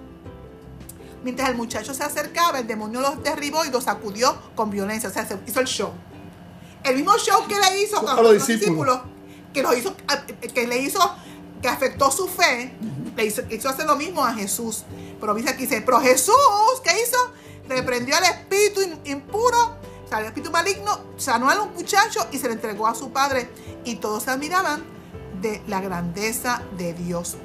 [1.22, 5.09] Mientras el muchacho se acercaba, el demonio los derribó y los sacudió con violencia.
[5.09, 5.92] O sea, se hizo el show.
[6.83, 9.00] El mismo show que le hizo A los discípulos.
[9.54, 9.96] que, los hizo,
[10.54, 11.00] que le hizo,
[11.62, 12.74] que afectó su fe,
[13.16, 14.85] le hizo, hizo hacer lo mismo a Jesús.
[15.18, 16.35] Pero dice aquí, dice, pero Jesús,
[16.83, 17.33] ¿qué hizo?
[17.68, 22.48] Reprendió al espíritu impuro, o sea, al espíritu maligno, sanó a los muchachos y se
[22.48, 23.50] le entregó a su padre.
[23.85, 24.85] Y todos se admiraban
[25.40, 27.37] de la grandeza de Dios.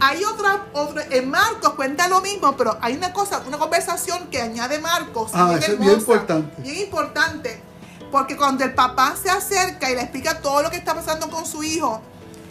[0.00, 4.40] Hay otra, otra, en Marcos cuenta lo mismo, pero hay una cosa, una conversación que
[4.40, 5.30] añade Marcos.
[5.34, 6.62] Ah, eso es bien importante.
[6.62, 7.60] Bien importante.
[8.10, 11.46] Porque cuando el papá se acerca y le explica todo lo que está pasando con
[11.46, 12.00] su hijo,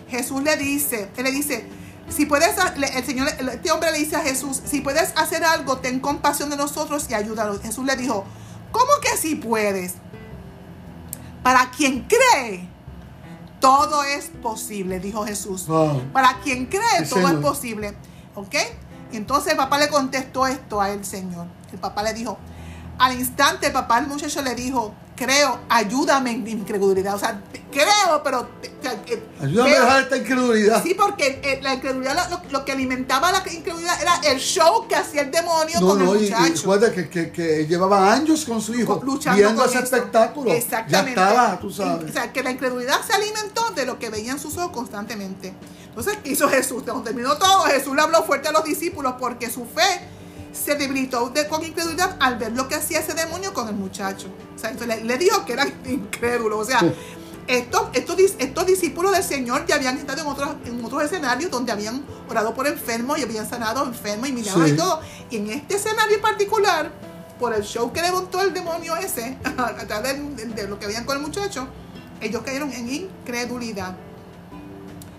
[0.10, 1.70] Jesús le dice, él le dice,
[2.10, 5.78] si puedes, le- el Señor, este hombre le dice a Jesús, si puedes hacer algo,
[5.78, 7.62] ten compasión de nosotros y ayúdanos.
[7.62, 8.26] Jesús le dijo,
[8.72, 9.94] ¿cómo que si puedes?
[11.44, 12.70] Para quien cree,
[13.60, 15.66] todo es posible, dijo Jesús.
[16.14, 17.94] Para quien cree, todo es posible.
[18.36, 18.56] ¿Ok?
[19.12, 21.48] Entonces el papá le contestó esto a él, Señor.
[21.72, 22.38] El papá le dijo,
[22.98, 27.16] al instante el papá al muchacho le dijo, creo, ayúdame en mi incredulidad.
[27.16, 28.48] O sea, creo, pero...
[29.42, 30.84] Ayúdame a dejar esta incredulidad.
[30.84, 34.96] Sí, porque eh, la incredulidad, lo, lo que alimentaba la incredulidad era el show que
[34.96, 36.54] hacía el demonio No, con no, el y, y muchacho.
[36.56, 39.96] recuerda que, que, que llevaba años con su hijo luchando viendo ese esto.
[39.96, 40.50] espectáculo.
[40.50, 41.10] Ya Exactamente.
[41.22, 42.10] estaba, tú sabes.
[42.10, 45.54] O sea, que la incredulidad se alimentó de lo que veían sus ojos constantemente.
[45.88, 46.84] Entonces, ¿qué hizo Jesús?
[46.84, 50.02] Cuando terminó todo, Jesús le habló fuerte a los discípulos porque su fe
[50.54, 54.28] se debilitó de, con incredulidad al ver lo que hacía ese demonio con el muchacho.
[54.56, 56.60] O sea, entonces le, le dijo que era incrédulo.
[56.60, 56.94] O sea, Sí.
[57.48, 61.52] estos, estos, dis- estos discípulos del Señor ya habían estado en otros, en otros escenarios
[61.52, 64.74] donde habían orado por enfermos y habían sanado enfermos y milagros Sí.
[64.74, 65.02] y todo.
[65.30, 66.92] Y en este escenario en particular,
[67.40, 70.86] por el show que le montó el demonio ese, a través de, de lo que
[70.88, 71.68] veían con el muchacho,
[72.22, 73.96] ellos cayeron en incredulidad.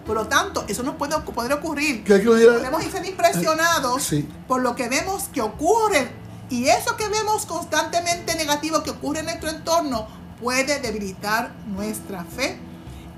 [0.06, 2.04] Por lo tanto, eso no puede poder ocurrir.
[2.04, 2.52] ¿Qué quiero decir?
[2.52, 4.28] Podemos ser impresionados Sí.
[4.46, 6.10] por lo que vemos que ocurre.
[6.50, 10.06] Y eso que vemos constantemente negativo que ocurre en nuestro entorno
[10.40, 12.58] puede debilitar nuestra fe.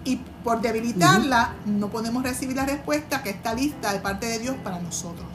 [0.04, 4.54] Y por debilitarla, no podemos recibir la respuesta que está lista de parte de Dios
[4.62, 5.26] para nosotros.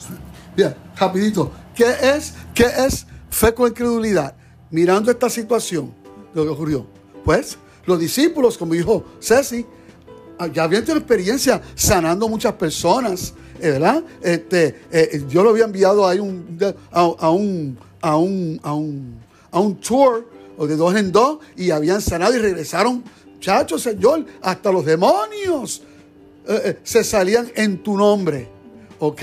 [0.55, 1.51] Bien, rapidito.
[1.75, 4.33] ¿Qué es, qué es fe con incredulidad?
[4.69, 5.93] Mirando esta situación,
[6.33, 6.87] lo que ocurrió.
[7.25, 9.65] Pues, los discípulos, como dijo Ceci,
[10.47, 14.03] ya habían tenido experiencia sanando muchas personas, eh, ¿verdad?
[14.21, 16.57] Este, eh, yo lo había enviado ahí un,
[16.91, 19.19] a, un, a, un, a, un,
[19.51, 20.27] a un tour
[20.67, 25.81] de dos en dos y habían sanado y regresaron, muchachos, Señor, hasta los demonios
[26.47, 28.47] eh, eh, se salían en tu nombre.
[28.99, 29.21] ¿Ok?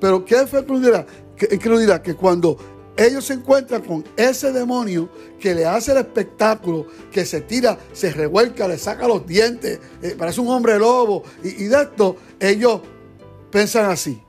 [0.00, 1.06] Pero ¿qué fue incredulidad?
[1.36, 2.56] Que, incredulidad que cuando
[2.96, 5.08] ellos se encuentran con ese demonio
[5.40, 10.14] que le hace el espectáculo, que se tira, se revuelca, le saca los dientes, eh,
[10.18, 12.80] parece un hombre lobo, y, de esto, ellos
[13.50, 14.22] piensan así.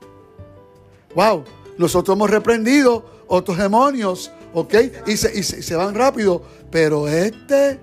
[1.16, 1.44] Wow,
[1.78, 4.74] nosotros hemos reprendido otros demonios, ¿ok?
[5.08, 7.80] Y se, y se- se van rápido, pero este,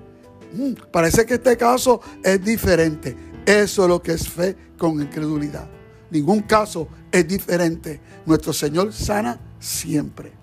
[0.52, 3.16] mm, parece que este caso es diferente.
[3.46, 5.68] Eso es lo que es fe con incredulidad.
[6.10, 8.00] Ningún caso es diferente.
[8.26, 10.39] Nuestro Señor sana siempre.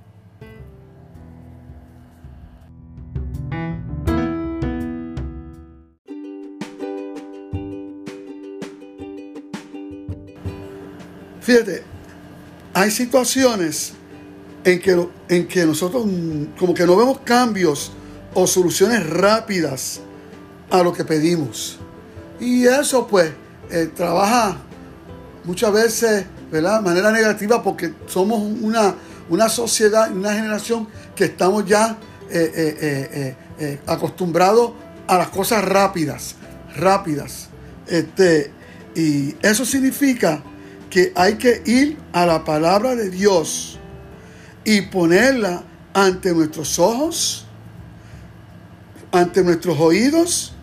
[11.48, 11.82] Fíjate,
[12.74, 13.94] hay situaciones
[14.66, 16.06] en que, en que nosotros
[16.60, 17.94] como que no vemos cambios
[18.34, 20.02] o soluciones rápidas
[20.70, 21.80] a lo que pedimos.
[22.42, 23.32] Y eso pues
[23.72, 24.58] eh, trabaja
[25.46, 26.26] muchas veces.
[26.52, 28.96] De manera negativa porque somos una,
[29.30, 31.98] una sociedad, una generación que estamos ya
[32.30, 34.74] eh, eh, acostumbrados
[35.08, 36.36] a las cosas rápidas,
[36.76, 37.48] rápidas.
[37.88, 38.52] Este,
[38.96, 40.44] y eso significa
[40.89, 43.78] que hay que ir a la palabra de Dios
[44.63, 47.45] y ponerla ante nuestros ojos,
[49.12, 50.54] ante nuestros oídos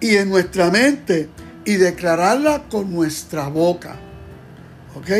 [0.00, 1.28] y en nuestra mente
[1.64, 3.96] y declararla con nuestra boca.
[4.94, 5.10] ¿Ok?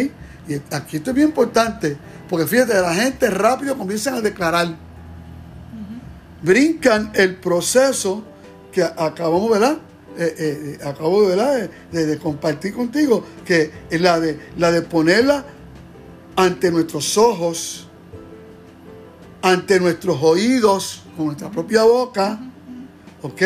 [0.49, 1.97] Y aquí esto es bien importante,
[2.29, 4.77] porque fíjate, la gente rápido comienzan a declarar.
[6.43, 8.23] Brincan el proceso
[8.71, 9.79] que acabamos, ¿verdad?
[10.19, 11.29] Eh, eh, acabo.
[11.29, 15.45] De, compartir contigo, que es la de, la de ponerla
[16.37, 17.89] ante nuestros ojos,
[19.43, 22.41] ante nuestros oídos, con nuestra propia boca,
[23.23, 23.43] ¿ok?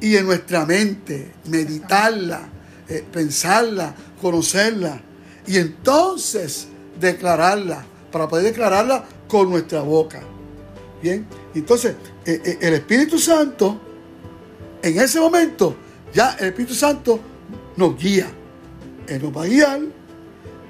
[0.00, 2.48] Y en nuestra mente, meditarla,
[2.88, 5.00] eh, pensarla, conocerla,
[5.46, 6.68] y entonces
[7.00, 10.22] declararla, para poder declararla con nuestra boca.
[11.02, 13.80] Bien, entonces el Espíritu Santo,
[14.80, 15.76] en ese momento,
[16.14, 17.20] ya el Espíritu Santo
[17.76, 18.28] nos guía.
[19.06, 19.80] Él nos va a guiar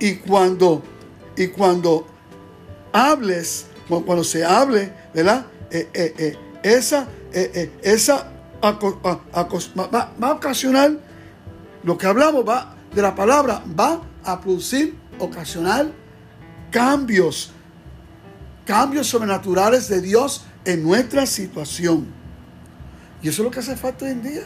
[0.00, 0.82] y cuando,
[1.36, 2.06] y cuando
[2.92, 5.46] hables, cu- cuando se hable, ¿verdad?
[6.62, 7.06] Esa,
[7.82, 8.30] esa
[8.62, 10.98] va a ocasionar,
[11.82, 15.92] lo que hablamos va de la palabra, va a producir, ocasionar
[16.70, 17.52] cambios,
[18.64, 22.06] cambios sobrenaturales de Dios en nuestra situación.
[23.22, 24.42] Y eso es lo que hace falta hoy en día.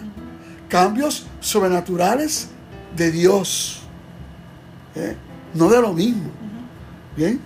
[0.68, 2.48] Cambios sobrenaturales
[2.96, 3.80] de Dios.
[4.94, 5.16] ¿eh?
[5.54, 6.30] No de lo mismo.
[7.16, 7.40] ¿Bien?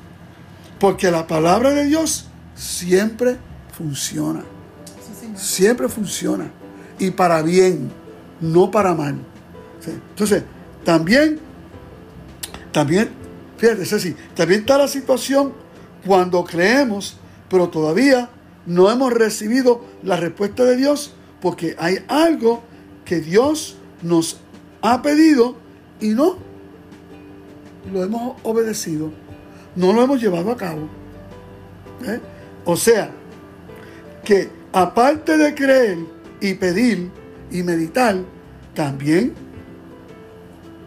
[0.79, 3.37] Porque la palabra de Dios siempre
[3.77, 4.43] funciona.
[5.37, 6.51] Siempre funciona.
[6.99, 7.91] Y para bien,
[8.41, 9.17] no para mal.
[9.81, 9.91] ¿sí?
[9.91, 10.45] Entonces,
[10.85, 11.39] también,
[12.73, 13.11] también,
[13.57, 15.53] fíjate, Ceci, también está la situación
[16.05, 17.17] cuando creemos,
[17.49, 18.31] pero todavía
[18.67, 22.63] no hemos recibido la respuesta de Dios, porque hay algo
[23.13, 24.39] que Dios nos
[24.81, 25.55] ha pedido
[26.01, 26.39] y no
[27.93, 29.11] lo hemos obedecido,
[29.77, 30.89] no lo hemos llevado a cabo.
[32.07, 32.19] ¿eh?
[32.65, 33.11] O sea,
[34.25, 35.99] que aparte de creer
[36.41, 37.11] y pedir
[37.51, 38.17] y meditar,
[38.75, 39.35] también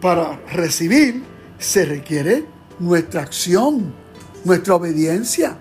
[0.00, 1.22] para recibir
[1.60, 2.44] se requiere
[2.80, 3.94] nuestra acción,
[4.44, 5.56] nuestra obediencia.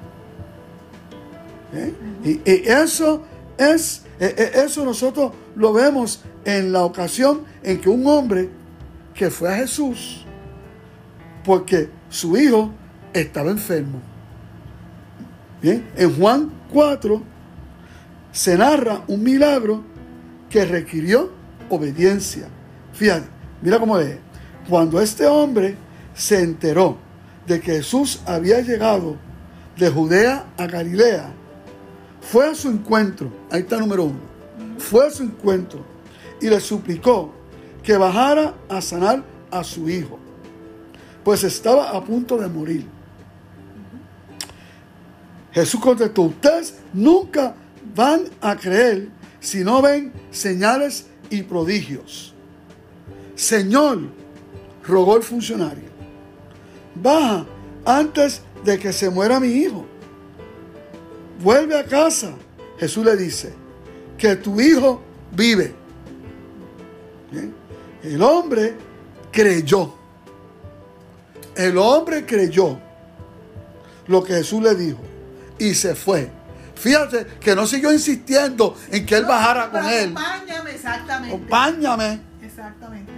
[1.75, 1.93] ¿Eh?
[2.23, 3.23] Y, eso
[3.55, 8.49] es, eh, eh, eso nosotros lo vemos en la ocasión en que un hombre
[9.13, 10.25] que fue a Jesús
[11.43, 12.71] porque su hijo
[13.13, 14.01] estaba enfermo.
[15.61, 17.21] Bien, en Juan 4
[18.31, 19.83] se narra un milagro
[20.49, 21.31] que requirió
[21.69, 22.47] obediencia.
[22.93, 23.27] Fíjate,
[23.61, 24.17] mira cómo es.
[24.69, 25.75] Cuando este hombre
[26.13, 26.97] se enteró
[27.47, 29.17] de que Jesús había llegado
[29.77, 31.31] de Judea a Galilea,
[32.21, 34.19] fue a su encuentro, ahí está número uno,
[34.79, 35.94] fue a su encuentro
[36.41, 37.31] y le suplicó
[37.83, 40.19] que bajara a sanar a su hijo,
[41.23, 42.85] pues estaba a punto de morir.
[45.51, 47.55] Jesús contestó, ustedes nunca
[47.95, 52.33] van a creer si no ven señales y prodigios.
[53.35, 53.99] Señor,
[54.85, 55.89] rogó el funcionario,
[56.95, 57.45] baja
[57.85, 59.85] antes de que se muera mi hijo.
[61.41, 62.33] Vuelve a casa.
[62.77, 63.53] Jesús le dice,
[64.17, 65.01] que tu hijo
[65.35, 65.73] vive.
[68.03, 68.75] El hombre
[69.31, 69.93] creyó.
[71.55, 72.79] El hombre creyó
[74.07, 74.99] lo que Jesús le dijo
[75.57, 76.29] y se fue.
[76.75, 80.13] Fíjate que no siguió insistiendo en que él bajara con él.
[80.15, 81.35] Acompáñame, exactamente.
[81.35, 82.19] Acompáñame.
[82.41, 83.11] Exactamente.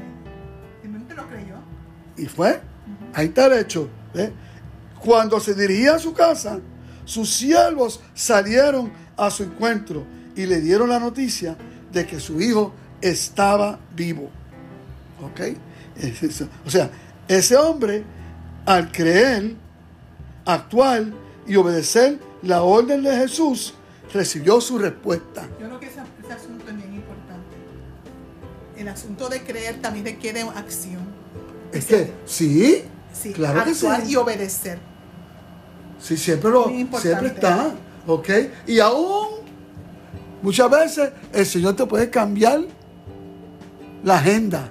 [0.81, 1.55] Simplemente lo creyó.
[2.15, 2.61] Y fue.
[3.13, 3.89] Ahí está el hecho.
[4.13, 4.31] ¿eh?
[4.99, 6.59] Cuando se dirigía a su casa,
[7.05, 11.57] sus siervos salieron a su encuentro y le dieron la noticia
[11.91, 14.29] de que su hijo estaba vivo.
[15.21, 15.41] ¿Ok?
[16.65, 16.91] O sea,
[17.27, 18.03] ese hombre,
[18.65, 19.55] al creer,
[20.45, 21.05] actuar
[21.47, 23.73] y obedecer la orden de Jesús,
[24.13, 25.47] recibió su respuesta.
[25.59, 27.55] Yo creo que ese, ese asunto es bien importante.
[28.77, 31.01] El asunto de creer también requiere acción.
[31.71, 32.83] Es que, sí,
[33.21, 34.11] Sí, claro que actuar sí.
[34.11, 34.79] y obedecer.
[35.99, 36.65] Sí, siempre, lo,
[36.99, 37.71] siempre está.
[38.05, 38.29] ¿Ok?
[38.67, 39.27] Y aún,
[40.41, 42.61] muchas veces, el Señor te puede cambiar
[44.07, 44.69] la agenda.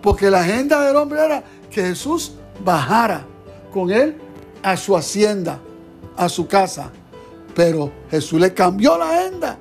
[0.00, 2.32] Porque la agenda del hombre era que Jesús
[2.64, 3.26] bajara
[3.72, 4.16] con él
[4.62, 5.60] a su hacienda,
[6.16, 6.90] a su casa.
[7.54, 9.58] Pero Jesús le cambió la agenda.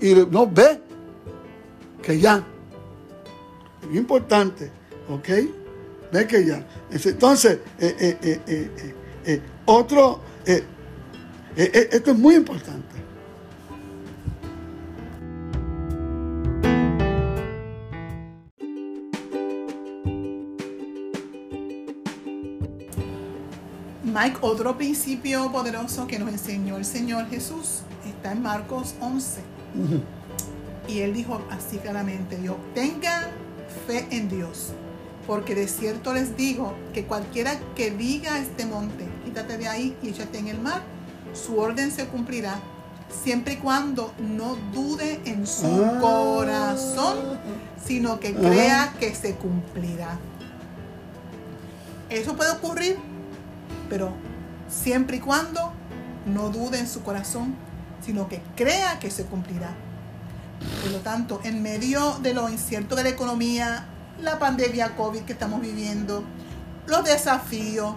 [0.00, 0.80] Y no ve
[2.02, 2.44] que ya.
[3.88, 4.70] Muy importante.
[5.08, 5.28] ¿Ok?
[6.12, 6.66] Ve que ya.
[6.90, 7.58] Entonces,
[9.64, 10.20] otro,
[11.56, 12.94] esto es muy importante.
[24.24, 29.42] Mike, otro principio poderoso que nos enseñó el Señor Jesús está en Marcos 11.
[30.88, 33.24] Y él dijo así claramente, dijo, tengan
[33.86, 34.72] fe en Dios,
[35.26, 39.94] porque de cierto les digo que cualquiera que diga a este monte, quítate de ahí
[40.02, 40.80] y échate en el mar,
[41.34, 42.58] su orden se cumplirá,
[43.22, 45.98] siempre y cuando no dude en su Ah.
[46.00, 47.16] corazón,
[47.84, 50.18] sino que crea que se cumplirá.
[52.08, 52.96] Eso puede ocurrir,
[53.88, 54.12] pero
[54.68, 55.72] siempre y cuando
[56.26, 57.54] no dude en su corazón,
[58.04, 59.70] sino que crea que se cumplirá.
[60.82, 63.86] Por lo tanto, en medio de lo incierto de la economía,
[64.20, 66.24] la pandemia COVID que estamos viviendo,
[66.86, 67.94] los desafíos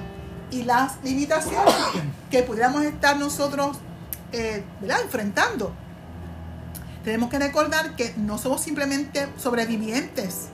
[0.52, 1.76] y las limitaciones
[2.32, 3.78] que pudiéramos estar nosotros
[4.32, 4.64] eh,
[5.04, 5.74] enfrentando,
[7.04, 10.48] tenemos que recordar que no somos simplemente sobrevivientes,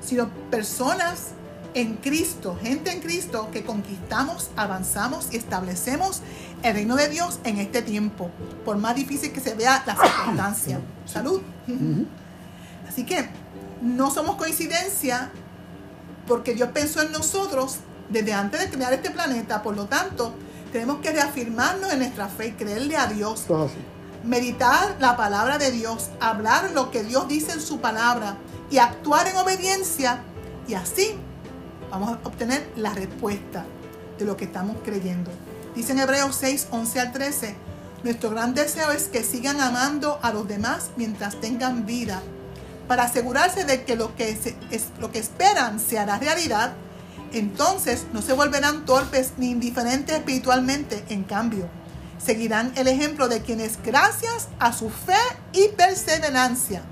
[0.00, 1.32] sino personas
[1.74, 6.22] en Cristo, gente en Cristo que conquistamos, avanzamos y establecemos
[6.62, 8.30] el reino de Dios en este tiempo,
[8.64, 10.80] por más difícil que se vea la circunstancia.
[11.06, 11.40] Salud.
[12.88, 13.28] Así que
[13.82, 15.30] no somos coincidencia
[16.26, 17.78] porque Dios pensó en nosotros
[18.08, 20.34] desde antes de crear este planeta, por lo tanto,
[20.72, 23.46] tenemos que reafirmarnos en nuestra fe y creerle a Dios.
[24.24, 28.36] Meditar la palabra de Dios, hablar lo que Dios dice en su palabra
[28.70, 30.20] y actuar en obediencia
[30.66, 31.18] y así
[31.90, 33.64] vamos a obtener la respuesta
[34.18, 35.30] de lo que estamos creyendo.
[35.74, 37.56] Dice en Hebreos 6, 11 al 13,
[38.02, 42.22] nuestro gran deseo es que sigan amando a los demás mientras tengan vida,
[42.86, 44.36] para asegurarse de que lo que,
[44.98, 46.72] lo que esperan se hará realidad,
[47.32, 51.68] entonces no se volverán torpes ni indiferentes espiritualmente, en cambio,
[52.18, 55.20] seguirán el ejemplo de quienes gracias a su fe
[55.52, 56.82] y perseverancia,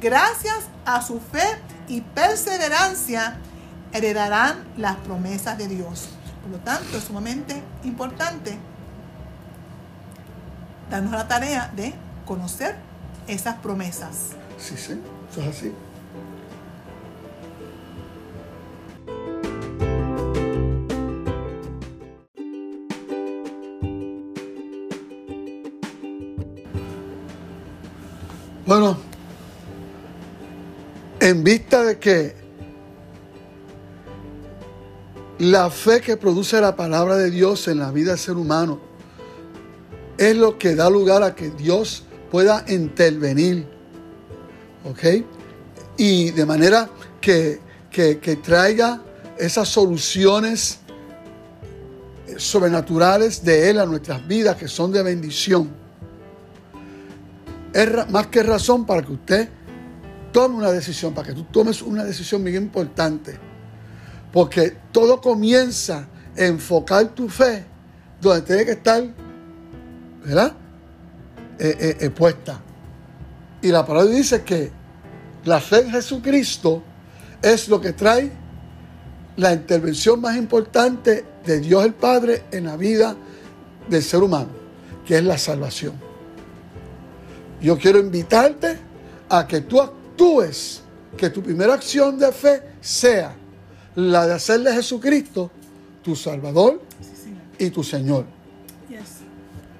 [0.00, 1.46] gracias a su fe
[1.88, 3.38] y perseverancia,
[3.92, 6.10] heredarán las promesas de Dios.
[6.42, 8.58] Por lo tanto, es sumamente importante
[10.90, 11.94] darnos la tarea de
[12.26, 12.76] conocer
[13.26, 14.30] esas promesas.
[14.58, 15.72] Sí, sí, eso es así.
[28.66, 28.96] Bueno,
[31.18, 32.39] en vista de que
[35.40, 38.78] la fe que produce la palabra de Dios en la vida del ser humano
[40.18, 43.66] es lo que da lugar a que Dios pueda intervenir
[44.84, 45.24] ¿ok?
[45.96, 46.88] Y de manera
[47.20, 47.60] que,
[47.90, 49.02] que- que traiga
[49.38, 50.78] esas soluciones
[52.36, 55.70] sobrenaturales de Él a nuestras vidas que son de bendición.
[57.72, 59.48] Es más que razón para que usted
[60.32, 63.38] tome una decisión, para que tú tomes una decisión bien importante.
[64.32, 66.06] Porque todo comienza
[66.36, 67.64] a enfocar tu fe
[68.20, 69.02] donde tiene que estar,
[70.24, 70.52] ¿verdad?
[71.58, 72.60] Eh, eh, eh, puesta.
[73.62, 74.70] Y la palabra dice que
[75.44, 76.82] la fe en Jesucristo
[77.42, 78.30] es lo que trae
[79.36, 83.16] la intervención más importante de Dios el Padre en la vida
[83.88, 84.50] del ser humano,
[85.06, 85.94] que es la salvación.
[87.60, 88.78] Yo quiero invitarte
[89.28, 90.82] a que tú actúes,
[91.16, 93.34] que tu primera acción de fe sea
[93.94, 95.50] la de hacerle a Jesucristo
[96.02, 96.80] tu Salvador
[97.58, 98.24] y tu Señor.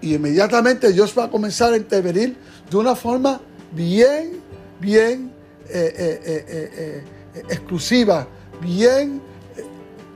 [0.02, 2.36] Y inmediatamente Dios va a comenzar a intervenir
[2.70, 3.40] de una forma
[3.72, 4.40] bien,
[4.80, 5.32] bien
[5.68, 7.04] eh, eh,
[7.34, 8.26] eh, exclusiva,
[8.62, 9.20] bien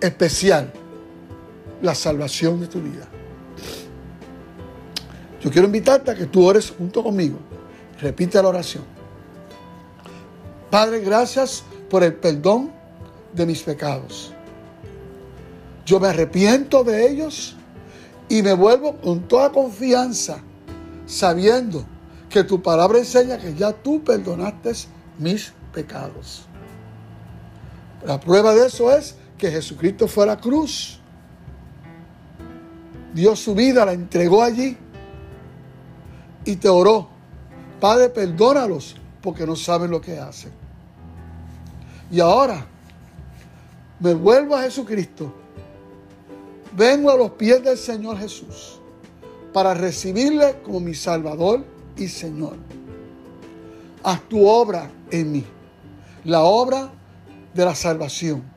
[0.01, 0.73] especial
[1.83, 3.09] la salvación de tu vida.
[5.41, 7.39] Yo quiero invitarte a que tú ores junto conmigo.
[8.01, 8.85] Repite la oración.
[10.71, 12.73] Padre, gracias por el perdón
[13.35, 14.33] de mis pecados.
[15.85, 17.57] Yo me arrepiento de ellos
[18.29, 20.39] y me vuelvo con toda confianza,
[21.07, 21.85] sabiendo
[22.31, 24.73] que tu palabra enseña que ya tú perdonaste
[25.19, 26.47] mis pecados.
[28.05, 31.01] La prueba de eso es que Jesucristo fue a la cruz,
[33.13, 34.77] dio su vida, la entregó allí
[36.45, 37.09] y te oró.
[37.81, 40.53] Padre, perdónalos porque no saben lo que hacen.
[42.11, 42.67] Y ahora
[44.01, 45.33] me vuelvo a Jesucristo.
[46.77, 48.81] Vengo a los pies del Señor Jesús
[49.53, 51.65] para recibirle como mi Salvador
[51.97, 52.57] y Señor.
[54.03, 55.45] Haz tu obra en mí,
[56.25, 56.91] la obra
[57.55, 58.55] de la salvación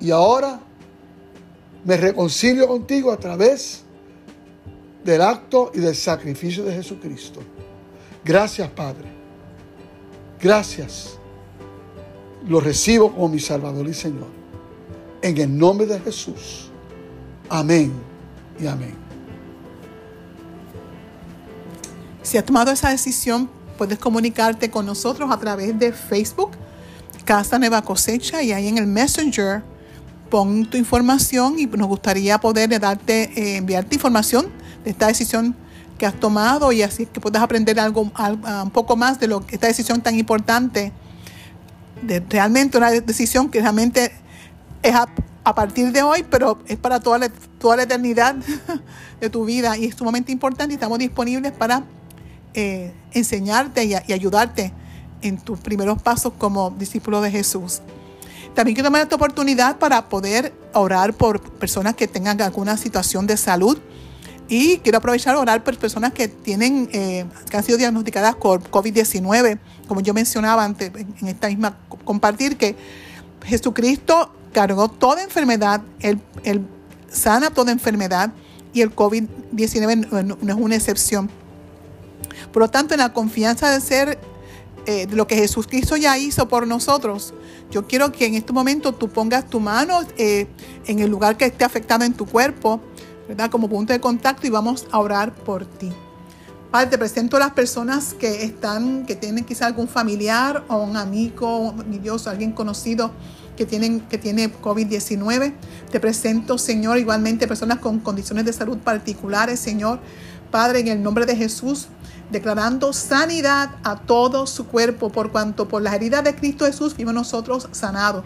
[0.00, 0.58] y ahora
[1.84, 3.82] me reconcilio contigo a través
[5.04, 7.40] del acto y del sacrificio de Jesucristo.
[8.24, 9.08] Gracias, Padre.
[10.40, 11.19] Gracias.
[12.48, 14.28] Lo recibo como mi Salvador y Señor.
[15.22, 16.70] En el nombre de Jesús.
[17.48, 17.92] Amén
[18.58, 18.94] y amén.
[22.22, 26.50] Si has tomado esa decisión, puedes comunicarte con nosotros a través de Facebook,
[27.24, 29.62] Casa Nueva Cosecha, y ahí en el Messenger
[30.30, 34.46] pon tu información y nos gustaría poder darte, eh, enviarte información
[34.84, 35.56] de esta decisión
[35.98, 39.66] que has tomado y así que puedas aprender algo, un poco más de lo, esta
[39.66, 40.92] decisión tan importante.
[42.28, 44.12] Realmente una decisión que realmente
[44.82, 45.08] es a,
[45.54, 47.28] partir de hoy, pero es para toda la,
[47.58, 48.36] toda la eternidad
[49.20, 51.82] de tu vida y es sumamente importante estamos disponibles para
[52.54, 54.72] eh, enseñarte y, ayudarte
[55.22, 57.80] en tus primeros pasos como discípulo de Jesús.
[58.54, 63.36] También quiero tomar esta oportunidad para poder orar por personas que tengan alguna situación de
[63.36, 63.78] salud.
[64.48, 69.60] Y quiero aprovechar orar por personas que tienen, eh, que han sido diagnosticadas con COVID-19.
[69.90, 72.76] Como yo mencionaba antes, en esta misma compartir, que
[73.44, 76.20] Jesucristo cargó toda enfermedad, él,
[77.08, 78.30] sana toda enfermedad
[78.72, 81.28] y el COVID-19 no es una excepción.
[82.52, 84.20] Por lo tanto, en la confianza de ser
[84.86, 87.34] eh, lo que Jesucristo ya hizo por nosotros,
[87.72, 90.46] yo quiero que en este momento tú pongas tu mano eh,
[90.86, 92.80] en el lugar que esté afectado en tu cuerpo,
[93.26, 93.50] ¿verdad?
[93.50, 95.90] Como punto de contacto y vamos a orar por ti.
[96.70, 100.96] Padre, te presento a las personas que están, que tienen quizá algún familiar o un
[100.96, 103.10] amigo, mi Dios, alguien conocido
[103.56, 105.52] que, tienen, que tiene COVID-19.
[105.90, 109.98] Te presento, Señor, igualmente personas con condiciones de salud particulares, Señor.
[110.52, 111.88] Padre, en el nombre de Jesús,
[112.30, 117.14] declarando sanidad a todo su cuerpo, por cuanto por las heridas de Cristo Jesús fuimos
[117.14, 118.24] nosotros sanados.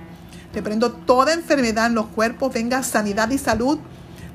[0.52, 3.78] Te prendo toda enfermedad en los cuerpos, venga sanidad y salud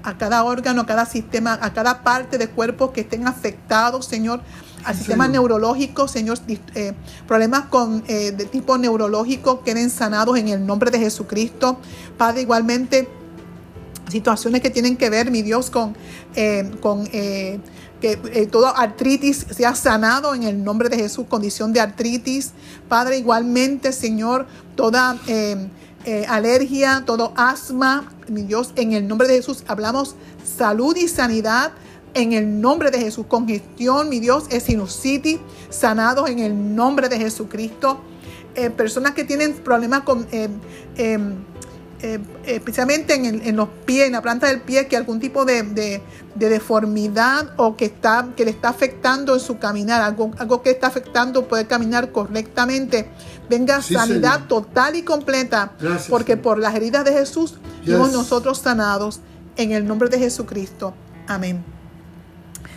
[0.04, 4.42] a cada órgano, a cada sistema, a cada parte de cuerpo que estén afectados, Señor,
[4.84, 6.94] al sistema neurológico, Señor, eh,
[7.28, 11.80] problemas con, eh, de tipo neurológico queden sanados en el nombre de Jesucristo.
[12.18, 13.10] Padre, igualmente,
[14.10, 15.96] situaciones que tienen que ver, mi Dios, con,
[16.36, 17.08] eh, con
[18.00, 22.52] que eh, toda artritis sea sanado en el nombre de Jesús, condición de artritis.
[22.88, 25.68] Padre, igualmente, Señor, toda eh,
[26.10, 31.72] eh, alergia, todo asma, mi Dios, en el nombre de Jesús hablamos salud y sanidad.
[32.16, 35.38] En el nombre de Jesús, congestión, mi Dios, es sinusitis,
[35.70, 38.02] sanados en el nombre de Jesucristo.
[38.76, 41.36] personas que tienen problemas con em,
[42.02, 46.02] eh, especialmente en, los pies, en la planta del pie, que algún tipo de,
[46.36, 50.88] deformidad o que, está, que le está afectando en su caminar, algo, algo que está
[50.88, 53.10] afectando poder caminar correctamente,
[53.50, 55.74] venga sanidad total y completa,
[56.10, 59.20] porque por las heridas de Jesús fuimos nosotros sanados
[59.58, 60.94] en el nombre de Jesucristo.
[61.28, 61.64] Amén.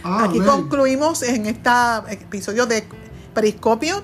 [0.03, 0.49] Aquí Amén.
[0.49, 1.71] concluimos en este
[2.11, 2.85] episodio de
[3.35, 4.03] Periscopio.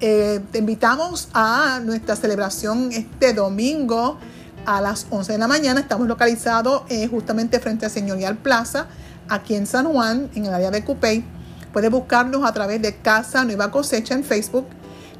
[0.00, 4.18] Eh, te invitamos a nuestra celebración este domingo
[4.66, 5.80] a las 11 de la mañana.
[5.80, 8.88] Estamos localizados eh, justamente frente a Señorial Plaza,
[9.28, 11.24] aquí en San Juan, en el área de Cupey.
[11.72, 14.66] Puedes buscarnos a través de Casa Nueva Cosecha en Facebook,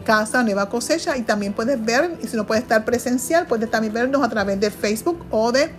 [0.06, 3.92] Casa Nueva Cosecha, y también puedes ver, y si no puedes estar presencial, puedes también
[3.92, 5.70] vernos a través de Facebook o de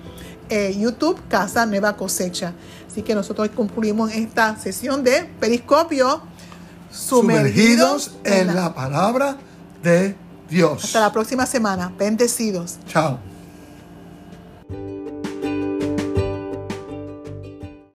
[0.50, 2.54] eh, YouTube, Casa Nueva Cosecha.
[2.92, 6.22] Así que nosotros concluimos esta sesión de Periscopio
[6.92, 9.38] Sumergidos en la palabra
[9.82, 10.16] de
[10.50, 10.84] Dios.
[10.84, 11.92] Hasta la próxima semana.
[11.98, 12.78] Bendecidos.
[12.88, 13.37] Chao.